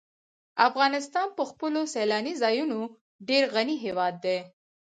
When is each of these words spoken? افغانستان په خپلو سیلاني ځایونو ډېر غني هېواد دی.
افغانستان 0.67 1.27
په 1.37 1.43
خپلو 1.51 1.81
سیلاني 1.93 2.33
ځایونو 2.43 2.79
ډېر 3.29 3.43
غني 3.55 3.75
هېواد 3.85 4.13
دی. 4.25 4.37